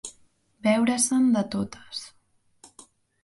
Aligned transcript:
Veure-se'n 0.67 1.27
de 1.35 1.43
totes. 1.57 2.01